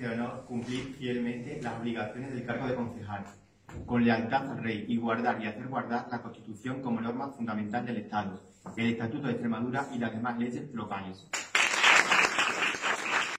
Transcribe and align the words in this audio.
de 0.00 0.08
honor 0.08 0.44
cumplir 0.46 0.94
fielmente 0.98 1.60
las 1.62 1.80
obligaciones 1.80 2.32
del 2.32 2.44
cargo 2.44 2.68
de 2.68 2.74
concejal, 2.74 3.24
con 3.86 4.04
lealtad 4.04 4.50
al 4.50 4.62
rey 4.62 4.84
y 4.88 4.96
guardar 4.96 5.42
y 5.42 5.46
hacer 5.46 5.66
guardar 5.66 6.06
la 6.10 6.22
Constitución 6.22 6.80
como 6.82 7.00
norma 7.00 7.30
fundamental 7.30 7.84
del 7.84 7.98
Estado, 7.98 8.40
el 8.76 8.90
Estatuto 8.92 9.26
de 9.26 9.32
Extremadura 9.32 9.88
y 9.92 9.98
las 9.98 10.12
demás 10.12 10.38
leyes 10.38 10.72
locales. 10.72 11.26